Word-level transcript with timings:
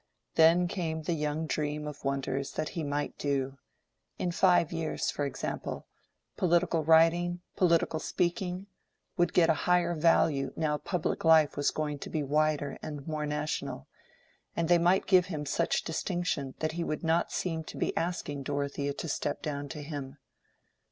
Then 0.33 0.67
came 0.67 1.03
the 1.03 1.13
young 1.13 1.45
dream 1.45 1.85
of 1.85 2.03
wonders 2.03 2.53
that 2.53 2.69
he 2.69 2.83
might 2.83 3.15
do—in 3.19 4.31
five 4.31 4.71
years, 4.71 5.11
for 5.11 5.27
example: 5.27 5.85
political 6.37 6.83
writing, 6.83 7.41
political 7.55 7.99
speaking, 7.99 8.65
would 9.15 9.31
get 9.31 9.47
a 9.51 9.69
higher 9.69 9.93
value 9.93 10.53
now 10.55 10.79
public 10.79 11.23
life 11.23 11.55
was 11.55 11.69
going 11.69 11.99
to 11.99 12.09
be 12.09 12.23
wider 12.23 12.79
and 12.81 13.07
more 13.07 13.27
national, 13.27 13.87
and 14.55 14.69
they 14.69 14.79
might 14.79 15.05
give 15.05 15.27
him 15.27 15.45
such 15.45 15.83
distinction 15.83 16.55
that 16.61 16.71
he 16.71 16.83
would 16.83 17.03
not 17.03 17.31
seem 17.31 17.63
to 17.65 17.77
be 17.77 17.95
asking 17.95 18.41
Dorothea 18.41 18.95
to 18.95 19.07
step 19.07 19.43
down 19.43 19.69
to 19.69 19.83
him. 19.83 20.17